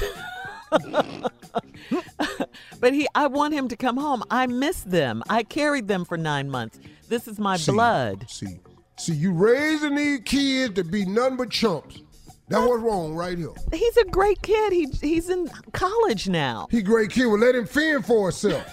But 2.80 2.94
he, 2.94 3.08
I 3.14 3.28
want 3.28 3.54
him 3.54 3.68
to 3.68 3.76
come 3.76 3.98
home. 3.98 4.24
I 4.32 4.48
miss 4.48 4.82
them. 4.82 5.24
I 5.30 5.44
carried 5.44 5.88
them 5.88 6.06
for 6.06 6.18
nine 6.18 6.50
months. 6.50 6.80
This 7.10 7.28
is 7.28 7.40
my 7.40 7.58
See, 7.58 7.72
blood. 7.72 8.26
See, 8.30 8.60
see, 9.00 9.14
you 9.14 9.32
raising 9.32 9.96
these 9.96 10.22
kids 10.26 10.76
to 10.76 10.84
be 10.84 11.06
nothing 11.06 11.38
but 11.38 11.50
chumps. 11.50 12.02
That 12.50 12.60
was 12.60 12.82
wrong 12.82 13.14
right 13.14 13.38
here. 13.38 13.54
He's 13.72 13.98
a 13.98 14.06
great 14.06 14.42
kid. 14.42 14.74
He 14.74 14.88
he's 15.02 15.30
in 15.30 15.50
college 15.72 16.28
now. 16.28 16.68
He 16.72 16.82
great 16.82 17.12
kid. 17.12 17.28
Well, 17.28 17.38
let 17.38 17.54
him 17.54 17.68
fend 17.68 18.06
for 18.06 18.30
himself. 18.30 18.66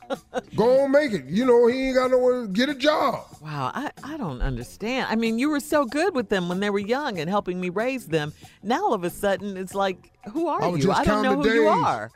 Go 0.56 0.84
on, 0.84 0.92
make 0.92 1.12
it. 1.12 1.24
You 1.26 1.46
know, 1.46 1.66
he 1.66 1.88
ain't 1.88 1.96
got 1.96 2.10
nowhere 2.10 2.42
to 2.42 2.48
get 2.48 2.68
a 2.68 2.74
job. 2.74 3.24
Wow, 3.40 3.72
I, 3.74 3.90
I 4.02 4.16
don't 4.16 4.42
understand. 4.42 5.06
I 5.10 5.16
mean, 5.16 5.38
you 5.38 5.48
were 5.50 5.60
so 5.60 5.84
good 5.84 6.14
with 6.14 6.28
them 6.28 6.48
when 6.48 6.60
they 6.60 6.70
were 6.70 6.78
young 6.78 7.18
and 7.18 7.28
helping 7.28 7.60
me 7.60 7.70
raise 7.70 8.06
them. 8.06 8.32
Now 8.62 8.84
all 8.84 8.94
of 8.94 9.04
a 9.04 9.10
sudden 9.10 9.56
it's 9.56 9.74
like, 9.74 10.10
who 10.30 10.48
are 10.48 10.62
I 10.62 10.68
you? 10.68 10.92
I 10.92 11.04
don't 11.04 11.22
know 11.22 11.36
who 11.36 11.44
counting 11.44 11.62
you 11.62 11.68
are. 11.68 12.10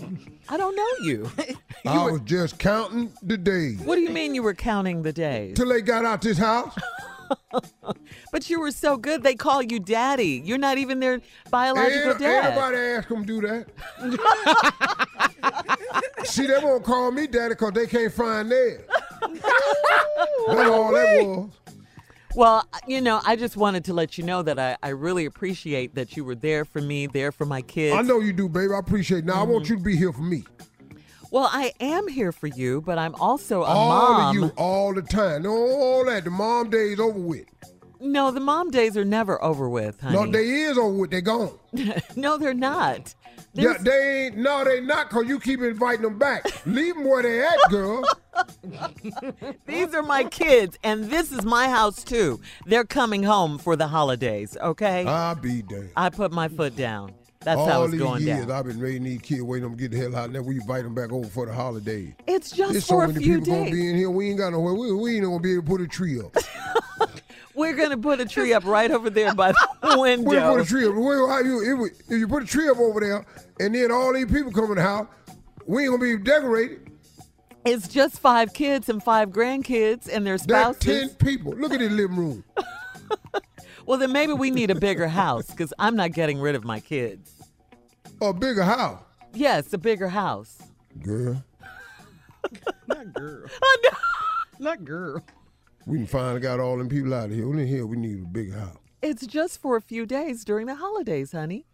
I 0.48 0.56
don't 0.56 0.74
know 0.76 1.04
you. 1.04 1.30
I 1.86 2.10
was 2.10 2.20
just 2.22 2.58
counting 2.58 3.12
the 3.22 3.36
days 3.36 3.78
what 3.80 3.96
do 3.96 4.02
you 4.02 4.10
mean 4.10 4.34
you 4.34 4.42
were 4.42 4.54
counting 4.54 5.02
the 5.02 5.12
days? 5.12 5.56
till 5.56 5.68
they 5.68 5.80
got 5.82 6.04
out 6.04 6.22
this 6.22 6.38
house. 6.38 6.76
But 8.32 8.48
you 8.50 8.60
were 8.60 8.70
so 8.70 8.96
good. 8.96 9.22
They 9.22 9.34
call 9.34 9.62
you 9.62 9.80
daddy. 9.80 10.42
You're 10.44 10.58
not 10.58 10.78
even 10.78 11.00
their 11.00 11.20
biological 11.50 12.12
Every- 12.12 12.26
dad. 12.26 12.44
Everybody 12.58 12.76
ask 12.76 13.08
them 13.08 13.24
do 13.24 13.40
that. 13.42 13.66
See, 16.24 16.46
they 16.46 16.58
won't 16.58 16.84
call 16.84 17.10
me 17.10 17.26
daddy 17.26 17.50
because 17.50 17.72
they 17.72 17.86
can't 17.86 18.12
find 18.12 18.50
theirs. 18.50 18.82
That's 19.20 20.68
all 20.70 20.92
that 20.92 21.26
was. 21.26 21.50
Well, 22.38 22.68
uh, 22.72 22.78
you 22.86 23.00
know, 23.00 23.20
I 23.26 23.34
just 23.34 23.56
wanted 23.56 23.84
to 23.86 23.92
let 23.92 24.16
you 24.16 24.22
know 24.22 24.42
that 24.42 24.60
I, 24.60 24.76
I 24.80 24.90
really 24.90 25.24
appreciate 25.24 25.96
that 25.96 26.16
you 26.16 26.24
were 26.24 26.36
there 26.36 26.64
for 26.64 26.80
me, 26.80 27.08
there 27.08 27.32
for 27.32 27.44
my 27.44 27.62
kids. 27.62 27.96
I 27.96 28.02
know 28.02 28.20
you 28.20 28.32
do, 28.32 28.48
baby. 28.48 28.72
I 28.72 28.78
appreciate 28.78 29.18
it. 29.18 29.24
Now, 29.24 29.40
I 29.40 29.42
want 29.42 29.64
mm-hmm. 29.64 29.72
you 29.72 29.78
to 29.78 29.84
be 29.84 29.96
here 29.96 30.12
for 30.12 30.22
me. 30.22 30.44
Well, 31.32 31.50
I 31.52 31.72
am 31.80 32.06
here 32.06 32.30
for 32.30 32.46
you, 32.46 32.80
but 32.80 32.96
I'm 32.96 33.16
also 33.16 33.62
a 33.62 33.64
all 33.64 33.88
mom. 33.88 34.28
of 34.28 34.34
you, 34.36 34.52
all 34.56 34.94
the 34.94 35.02
time. 35.02 35.46
All 35.46 36.04
that. 36.04 36.22
The 36.22 36.30
mom 36.30 36.70
days 36.70 37.00
over 37.00 37.18
with. 37.18 37.46
No, 37.98 38.30
the 38.30 38.38
mom 38.38 38.70
days 38.70 38.96
are 38.96 39.04
never 39.04 39.42
over 39.42 39.68
with, 39.68 40.00
honey. 40.00 40.14
No, 40.14 40.30
they 40.30 40.48
is 40.48 40.78
over 40.78 40.94
with. 40.94 41.10
They 41.10 41.20
gone. 41.20 41.58
no, 42.14 42.38
they're 42.38 42.54
not. 42.54 43.16
Yeah, 43.52 43.78
they 43.80 44.26
ain't. 44.26 44.36
No, 44.36 44.62
they 44.62 44.80
not. 44.80 45.10
Cause 45.10 45.26
you 45.26 45.40
keep 45.40 45.60
inviting 45.60 46.02
them 46.02 46.20
back. 46.20 46.44
Leave 46.66 46.94
them 46.94 47.04
where 47.04 47.24
they 47.24 47.44
at, 47.44 47.56
girl. 47.68 48.04
These 49.66 49.94
are 49.94 50.02
my 50.02 50.24
kids, 50.24 50.78
and 50.82 51.04
this 51.10 51.32
is 51.32 51.44
my 51.44 51.68
house 51.68 52.02
too. 52.04 52.40
They're 52.66 52.84
coming 52.84 53.22
home 53.22 53.58
for 53.58 53.76
the 53.76 53.88
holidays, 53.88 54.56
okay? 54.60 55.04
I'll 55.06 55.34
be 55.34 55.62
damned. 55.62 55.90
I 55.96 56.10
put 56.10 56.32
my 56.32 56.48
foot 56.48 56.76
down. 56.76 57.12
That's 57.40 57.58
all 57.60 57.66
how 57.68 57.82
it's 57.84 57.92
these 57.92 58.00
going 58.00 58.22
years 58.24 58.46
down. 58.46 58.50
I've 58.50 58.64
been 58.66 58.80
raising 58.80 59.04
these 59.04 59.20
kids, 59.22 59.42
waiting 59.42 59.68
them 59.68 59.78
to 59.78 59.88
get 59.88 59.92
the 59.92 59.98
hell 59.98 60.16
out. 60.16 60.30
Now 60.32 60.40
we 60.40 60.56
invite 60.56 60.82
them 60.84 60.94
back 60.94 61.12
over 61.12 61.28
for 61.28 61.46
the 61.46 61.52
holidays. 61.52 62.12
It's 62.26 62.50
just 62.50 62.72
There's 62.72 62.84
so 62.84 62.96
for 62.96 63.04
a 63.04 63.08
many 63.08 63.24
few 63.24 63.38
people 63.38 63.52
gonna 63.54 63.64
days. 63.66 63.74
be 63.74 63.90
in 63.90 63.96
here. 63.96 64.10
We 64.10 64.30
ain't 64.30 64.38
got 64.38 64.52
nowhere. 64.52 64.74
We, 64.74 64.92
we 64.92 65.14
ain't 65.16 65.24
gonna 65.24 65.38
be 65.38 65.52
able 65.54 65.62
to 65.62 65.68
put 65.68 65.80
a 65.80 65.86
tree 65.86 66.20
up. 66.20 66.36
We're 67.54 67.74
gonna 67.76 67.96
put 67.98 68.20
a 68.20 68.26
tree 68.26 68.52
up 68.52 68.64
right 68.64 68.90
over 68.90 69.08
there 69.08 69.34
by 69.34 69.52
the 69.52 69.68
window. 69.98 70.28
We're 70.28 70.40
put 70.40 70.46
window. 70.48 70.62
a 70.62 70.64
tree 70.64 70.86
up. 70.86 70.94
Where, 70.94 71.28
how 71.28 71.40
you, 71.40 71.84
if, 71.86 71.92
if 72.10 72.18
you 72.18 72.28
put 72.28 72.42
a 72.42 72.46
tree 72.46 72.68
up 72.68 72.78
over 72.78 73.00
there, 73.00 73.24
and 73.60 73.74
then 73.74 73.90
all 73.92 74.12
these 74.12 74.26
people 74.26 74.52
come 74.52 74.66
in 74.66 74.76
the 74.76 74.82
house, 74.82 75.06
we 75.66 75.84
ain't 75.84 75.92
gonna 75.92 76.18
be 76.18 76.22
decorated. 76.22 76.87
It's 77.64 77.88
just 77.88 78.18
five 78.18 78.52
kids 78.54 78.88
and 78.88 79.02
five 79.02 79.30
grandkids 79.30 80.08
and 80.10 80.26
their 80.26 80.38
That's 80.38 80.78
spouses. 80.78 80.84
ten 80.84 81.08
people. 81.16 81.52
Look 81.52 81.72
at 81.72 81.80
this 81.80 81.92
living 81.92 82.16
room. 82.16 82.44
Well, 83.86 83.98
then 83.98 84.12
maybe 84.12 84.34
we 84.34 84.50
need 84.50 84.70
a 84.70 84.74
bigger 84.74 85.08
house 85.08 85.46
because 85.46 85.72
I'm 85.78 85.96
not 85.96 86.12
getting 86.12 86.38
rid 86.38 86.54
of 86.54 86.62
my 86.62 86.78
kids. 86.78 87.32
A 88.20 88.34
bigger 88.34 88.62
house. 88.62 89.00
Yes, 89.32 89.72
a 89.72 89.78
bigger 89.78 90.08
house. 90.08 90.58
Girl, 91.02 91.42
Not 92.86 93.14
girl. 93.14 93.46
Not 94.58 94.84
girl. 94.84 95.24
we 95.86 95.96
can 95.96 96.06
finally 96.06 96.40
got 96.40 96.60
all 96.60 96.76
them 96.76 96.90
people 96.90 97.14
out 97.14 97.30
of 97.30 97.32
here. 97.34 97.46
Only 97.48 97.66
here 97.66 97.86
we 97.86 97.96
need 97.96 98.20
a 98.24 98.26
bigger 98.26 98.58
house. 98.58 98.76
It's 99.00 99.26
just 99.26 99.58
for 99.62 99.76
a 99.76 99.80
few 99.80 100.04
days 100.04 100.44
during 100.44 100.66
the 100.66 100.74
holidays, 100.74 101.32
honey. 101.32 101.64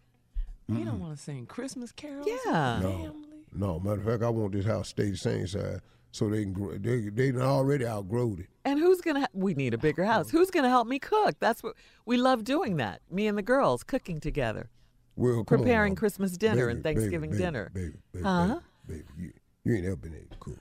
You 0.69 0.85
don't 0.85 1.01
want 1.01 1.17
to 1.17 1.21
sing 1.21 1.45
Christmas 1.47 1.91
carols? 1.91 2.27
Yeah. 2.29 2.79
No, 2.81 2.91
family? 2.97 3.24
No. 3.55 3.79
Matter 3.79 3.99
of 4.01 4.05
fact, 4.05 4.23
I 4.23 4.29
want 4.29 4.53
this 4.53 4.65
house 4.65 4.87
to 4.87 4.89
stay 4.89 5.09
the 5.11 5.17
same 5.17 5.47
size 5.47 5.79
so 6.11 6.29
they 6.29 6.43
can 6.43 6.53
grow. 6.53 6.77
They 6.77 7.09
they 7.09 7.31
already 7.33 7.85
outgrowed 7.85 8.39
it. 8.41 8.47
And 8.63 8.79
who's 8.79 9.01
gonna? 9.01 9.27
We 9.33 9.53
need 9.53 9.73
a 9.73 9.77
bigger 9.77 10.05
house. 10.05 10.29
Who's 10.31 10.49
gonna 10.51 10.69
help 10.69 10.87
me 10.87 10.99
cook? 10.99 11.35
That's 11.39 11.61
what 11.63 11.75
we 12.05 12.17
love 12.17 12.43
doing. 12.43 12.77
That 12.77 13.01
me 13.11 13.27
and 13.27 13.37
the 13.37 13.41
girls 13.43 13.83
cooking 13.83 14.19
together, 14.19 14.69
Well, 15.15 15.43
come 15.43 15.59
on 15.59 15.63
preparing. 15.63 15.95
Christmas 15.95 16.37
dinner 16.37 16.67
Baby, 16.67 16.71
and 16.75 16.83
Thanksgiving 16.83 17.31
baby, 17.31 17.43
dinner. 17.43 17.71
Baby, 17.73 17.93
baby, 18.13 18.23
Huh? 18.23 18.59
baby, 18.87 19.03
baby, 19.03 19.03
you, 19.17 19.33
you 19.63 19.75
ain't 19.77 19.85
ever 19.85 19.95
been 19.97 20.15
able 20.15 20.29
to 20.31 20.37
cook. 20.39 20.57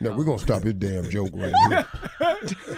Now 0.00 0.16
we're 0.16 0.24
gonna 0.24 0.38
stop 0.38 0.62
this 0.62 0.74
damn 0.74 1.08
joke 1.10 1.30
right 1.34 1.52
here. 1.68 1.86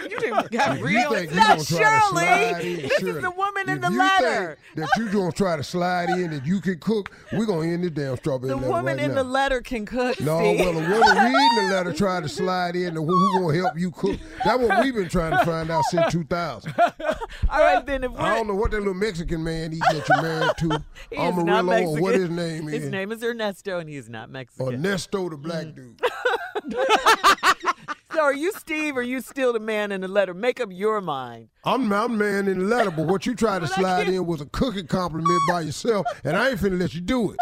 You 0.09 0.19
didn't 0.19 0.51
got 0.51 0.77
If 0.77 0.83
real. 0.83 1.11
you 1.11 1.15
think 1.15 1.33
not 1.35 1.47
gonna 1.47 1.63
Shirley. 1.63 2.73
in, 2.73 2.81
This 2.89 3.01
is 3.03 3.21
the 3.21 3.31
woman 3.31 3.69
in 3.69 3.81
the 3.81 3.89
letter. 3.89 4.57
That 4.75 4.89
you 4.97 5.09
gonna 5.09 5.31
try 5.31 5.55
to 5.57 5.63
slide 5.63 6.09
in 6.09 6.31
that 6.31 6.45
you 6.45 6.61
can 6.61 6.79
cook. 6.79 7.11
We're 7.33 7.45
gonna 7.45 7.67
end 7.67 7.83
this 7.83 7.91
damn 7.91 8.17
strawberry 8.17 8.49
The 8.49 8.57
woman 8.57 8.97
right 8.97 8.99
in 9.05 9.09
now. 9.11 9.15
the 9.15 9.23
letter 9.23 9.61
can 9.61 9.85
cook. 9.85 10.19
No, 10.21 10.39
Steve. 10.39 10.59
well, 10.59 10.73
the 10.73 10.79
woman 10.79 10.91
reading 11.23 11.55
the 11.55 11.73
letter 11.75 11.93
tried 11.93 12.23
to 12.23 12.29
slide 12.29 12.75
in. 12.75 12.93
The 12.95 13.01
who, 13.01 13.17
who 13.17 13.39
gonna 13.47 13.57
help 13.57 13.77
you 13.77 13.91
cook? 13.91 14.19
That's 14.43 14.59
what 14.61 14.83
we've 14.83 14.93
been 14.95 15.09
trying 15.09 15.37
to 15.37 15.45
find 15.45 15.69
out 15.71 15.83
since 15.85 16.11
2000. 16.11 16.73
All 16.79 17.59
right, 17.59 17.85
then 17.85 18.03
if 18.03 18.11
I 18.15 18.35
don't 18.35 18.47
know 18.47 18.55
what 18.55 18.71
that 18.71 18.79
little 18.79 18.93
Mexican 18.93 19.43
man 19.43 19.71
he 19.71 19.79
that 19.79 20.07
you 20.07 20.21
married 20.21 20.51
to, 20.59 20.83
he 21.09 21.15
is 21.17 21.43
not 21.43 21.65
Mexican. 21.65 21.97
or 21.97 22.01
what 22.01 22.15
his 22.15 22.29
name 22.29 22.67
is, 22.69 22.83
His 22.83 22.89
name 22.91 23.11
is 23.11 23.23
Ernesto, 23.23 23.79
and 23.79 23.89
he's 23.89 24.09
not 24.09 24.29
Mexican. 24.29 24.73
Ernesto, 24.75 25.29
the 25.29 25.37
black 25.37 25.65
Mm. 25.67 25.75
dude. 25.75 26.01
so 28.13 28.21
are 28.21 28.33
you 28.33 28.51
Steve? 28.53 28.95
Or 28.97 28.99
are 28.99 29.03
you 29.03 29.21
still 29.21 29.53
the 29.53 29.59
man 29.59 29.91
in 29.91 30.01
the 30.01 30.07
letter? 30.07 30.33
Make 30.33 30.59
up 30.59 30.69
your 30.71 31.01
mind. 31.01 31.49
I'm 31.63 31.91
I'm 31.91 32.17
man 32.17 32.47
in 32.47 32.59
the 32.59 32.65
letter, 32.65 32.91
but 32.91 33.05
what 33.07 33.25
you 33.25 33.35
tried 33.35 33.59
to 33.59 33.67
slide 33.67 34.07
in 34.07 34.25
was 34.25 34.41
a 34.41 34.45
cooking 34.47 34.87
compliment 34.87 35.39
by 35.47 35.61
yourself, 35.61 36.05
and 36.23 36.35
I 36.35 36.49
ain't 36.49 36.59
finna 36.59 36.79
let 36.79 36.93
you 36.93 37.01
do 37.01 37.31
it. 37.31 37.37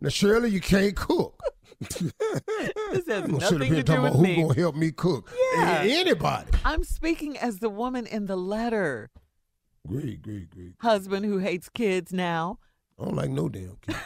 Now, 0.00 0.08
Shirley, 0.10 0.50
you 0.50 0.60
can't 0.60 0.94
cook. 0.94 1.38
This 1.80 2.12
has 3.08 3.24
I'm 3.24 3.30
gonna 3.32 3.40
sit 3.40 3.54
up 3.54 3.58
nothing 3.58 3.62
here 3.72 3.76
to 3.76 3.82
do 3.82 3.92
with 3.92 4.00
about 4.00 4.12
who 4.16 4.22
me. 4.22 4.36
gonna 4.42 4.54
help 4.54 4.76
me 4.76 4.92
cook. 4.92 5.30
Yeah. 5.56 5.82
A- 5.82 6.00
Anybody. 6.00 6.50
I'm 6.64 6.84
speaking 6.84 7.36
as 7.38 7.58
the 7.58 7.68
woman 7.68 8.06
in 8.06 8.26
the 8.26 8.36
letter. 8.36 9.10
Great, 9.86 10.22
great, 10.22 10.50
great. 10.50 10.72
husband 10.80 11.26
who 11.26 11.38
hates 11.38 11.68
kids 11.68 12.12
now. 12.12 12.58
I 12.98 13.04
don't 13.04 13.16
like 13.16 13.30
no 13.30 13.48
damn 13.48 13.76
kid. 13.82 13.96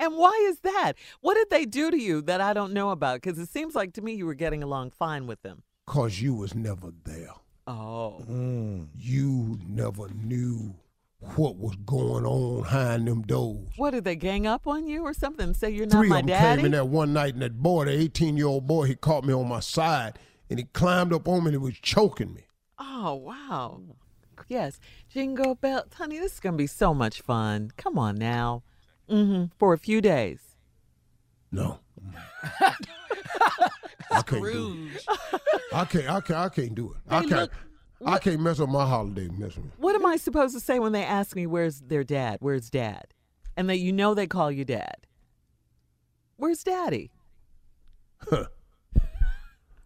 And 0.00 0.16
why 0.16 0.32
is 0.48 0.60
that? 0.60 0.94
What 1.20 1.34
did 1.34 1.50
they 1.50 1.66
do 1.66 1.90
to 1.90 1.96
you 2.00 2.22
that 2.22 2.40
I 2.40 2.54
don't 2.54 2.72
know 2.72 2.90
about? 2.90 3.20
Because 3.20 3.38
it 3.38 3.50
seems 3.50 3.74
like 3.74 3.92
to 3.94 4.02
me 4.02 4.14
you 4.14 4.24
were 4.24 4.34
getting 4.34 4.62
along 4.62 4.92
fine 4.92 5.26
with 5.26 5.42
them. 5.42 5.62
Cause 5.86 6.20
you 6.20 6.34
was 6.34 6.54
never 6.54 6.88
there. 7.04 7.34
Oh. 7.66 8.24
Mm. 8.28 8.88
You 8.96 9.58
never 9.68 10.08
knew 10.08 10.74
what 11.36 11.56
was 11.56 11.76
going 11.84 12.24
on 12.24 12.62
behind 12.62 13.06
them 13.06 13.22
doors. 13.22 13.68
What 13.76 13.90
did 13.90 14.04
they 14.04 14.16
gang 14.16 14.46
up 14.46 14.66
on 14.66 14.86
you 14.86 15.02
or 15.02 15.12
something? 15.12 15.52
Say 15.52 15.70
you're 15.70 15.86
not 15.86 15.98
Three 15.98 16.08
my 16.08 16.20
of 16.20 16.26
them 16.26 16.28
daddy? 16.28 16.56
came 16.60 16.66
in 16.66 16.72
there 16.72 16.84
one 16.84 17.12
night, 17.12 17.34
and 17.34 17.42
that 17.42 17.62
boy, 17.62 17.84
the 17.84 17.92
18 17.92 18.38
year 18.38 18.46
old 18.46 18.66
boy, 18.66 18.84
he 18.86 18.94
caught 18.94 19.24
me 19.24 19.34
on 19.34 19.46
my 19.48 19.60
side, 19.60 20.18
and 20.48 20.58
he 20.58 20.64
climbed 20.72 21.12
up 21.12 21.28
on 21.28 21.40
me 21.40 21.48
and 21.48 21.52
he 21.52 21.58
was 21.58 21.78
choking 21.78 22.32
me. 22.32 22.44
Oh, 22.78 23.14
wow. 23.16 23.82
Yes. 24.48 24.80
Jingle 25.10 25.54
bells. 25.56 25.92
Honey, 25.94 26.18
this 26.18 26.34
is 26.34 26.40
going 26.40 26.54
to 26.54 26.58
be 26.58 26.66
so 26.66 26.94
much 26.94 27.20
fun. 27.20 27.70
Come 27.76 27.98
on 27.98 28.16
now. 28.16 28.62
Hmm 29.10 29.44
For 29.58 29.72
a 29.74 29.78
few 29.78 30.00
days. 30.00 30.40
No. 31.52 31.80
I 34.10 34.22
can't 34.22 34.42
do 34.44 34.88
it. 34.94 35.06
I 35.72 35.84
can't. 35.84 36.08
I 36.08 36.20
can't. 36.20 36.38
I 36.38 36.48
can't 36.48 36.74
do 36.74 36.90
it. 36.92 36.96
I 37.08 37.20
can't. 37.20 37.30
look, 37.32 37.52
I 38.06 38.18
can't 38.18 38.40
mess 38.40 38.60
up 38.60 38.68
my 38.68 38.86
holiday. 38.86 39.28
Mess 39.28 39.56
with 39.56 39.64
me. 39.66 39.70
What 39.78 39.94
am 39.94 40.06
I 40.06 40.16
supposed 40.16 40.54
to 40.54 40.60
say 40.60 40.78
when 40.78 40.92
they 40.92 41.02
ask 41.04 41.36
me 41.36 41.46
where's 41.46 41.80
their 41.80 42.04
dad? 42.04 42.38
Where's 42.40 42.70
dad? 42.70 43.08
And 43.56 43.68
that 43.68 43.78
you 43.78 43.92
know 43.92 44.14
they 44.14 44.26
call 44.26 44.50
you 44.50 44.64
dad. 44.64 45.06
Where's 46.36 46.62
daddy? 46.62 47.10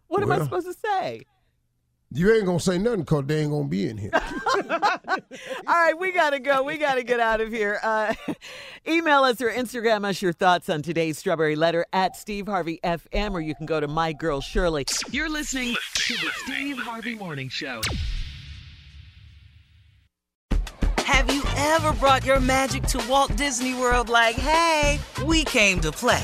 What 0.07 0.23
am 0.23 0.31
I 0.31 0.39
supposed 0.39 0.67
to 0.67 0.73
say? 0.73 1.25
You 2.15 2.33
ain't 2.33 2.45
gonna 2.45 2.59
say 2.59 2.77
nothing 2.77 3.01
because 3.01 3.25
they 3.25 3.41
ain't 3.41 3.51
gonna 3.51 3.67
be 3.67 3.89
in 3.89 3.97
here. 3.97 4.11
All 5.67 5.73
right, 5.75 5.97
we 5.99 6.11
got 6.11 6.31
to 6.31 6.39
go. 6.39 6.63
We 6.63 6.77
got 6.77 6.95
to 6.95 7.03
get 7.03 7.19
out 7.19 7.41
of 7.41 7.51
here. 7.51 7.79
Uh, 7.83 8.13
email 8.87 9.23
us 9.23 9.41
or 9.41 9.49
Instagram 9.49 10.05
us 10.05 10.21
your 10.21 10.33
thoughts 10.33 10.69
on 10.69 10.81
today's 10.81 11.17
Strawberry 11.17 11.55
Letter 11.55 11.85
at 11.93 12.15
Steve 12.15 12.47
Harvey 12.47 12.79
FM, 12.83 13.33
or 13.33 13.41
you 13.41 13.55
can 13.55 13.65
go 13.65 13.79
to 13.79 13.87
My 13.87 14.13
Girl 14.13 14.41
Shirley. 14.41 14.85
You're 15.11 15.29
listening 15.29 15.75
to 15.95 16.13
the 16.13 16.29
Steve 16.35 16.77
Harvey 16.77 17.15
Morning 17.15 17.49
Show. 17.49 17.81
Have 20.99 21.31
you 21.33 21.43
ever 21.57 21.93
brought 21.93 22.25
your 22.25 22.39
magic 22.39 22.83
to 22.83 23.03
Walt 23.07 23.35
Disney 23.35 23.73
World 23.73 24.09
like, 24.09 24.35
hey, 24.35 24.99
we 25.25 25.43
came 25.43 25.79
to 25.81 25.91
play? 25.91 26.23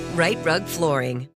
Rite 0.15 0.43
Rug 0.43 0.65
Flooring. 0.65 1.29